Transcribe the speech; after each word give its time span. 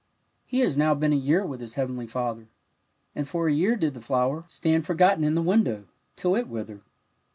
He 0.47 0.61
has 0.61 0.77
now 0.79 0.95
been 0.95 1.13
a 1.13 1.15
year 1.15 1.45
with 1.45 1.61
his 1.61 1.75
heavenly 1.75 2.07
Father, 2.07 2.47
and 3.13 3.27
for 3.29 3.47
a 3.47 3.53
year 3.53 3.75
did 3.75 3.93
the 3.93 4.01
flower 4.01 4.47
114 4.49 4.71
THE 4.71 4.75
WILD 4.75 4.79
ROSE 4.79 4.83
stand 4.83 4.85
forgotten 4.87 5.23
in 5.23 5.35
the 5.35 5.47
window, 5.47 5.85
till 6.15 6.33
it 6.35 6.47
withered. 6.47 6.81